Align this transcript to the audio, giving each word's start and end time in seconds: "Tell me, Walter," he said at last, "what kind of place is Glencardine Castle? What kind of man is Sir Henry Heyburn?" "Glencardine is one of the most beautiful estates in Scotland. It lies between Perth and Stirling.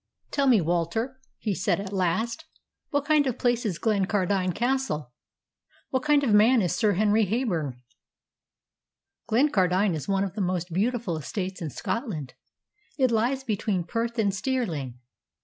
"Tell 0.31 0.47
me, 0.47 0.59
Walter," 0.61 1.19
he 1.37 1.53
said 1.53 1.79
at 1.79 1.93
last, 1.93 2.45
"what 2.89 3.05
kind 3.05 3.27
of 3.27 3.37
place 3.37 3.67
is 3.67 3.77
Glencardine 3.77 4.51
Castle? 4.51 5.13
What 5.91 6.01
kind 6.01 6.23
of 6.23 6.33
man 6.33 6.63
is 6.63 6.73
Sir 6.73 6.93
Henry 6.93 7.27
Heyburn?" 7.27 7.75
"Glencardine 9.29 9.93
is 9.93 10.07
one 10.07 10.23
of 10.23 10.33
the 10.33 10.41
most 10.41 10.73
beautiful 10.73 11.17
estates 11.17 11.61
in 11.61 11.69
Scotland. 11.69 12.33
It 12.97 13.11
lies 13.11 13.43
between 13.43 13.83
Perth 13.83 14.17
and 14.17 14.33
Stirling. 14.33 14.97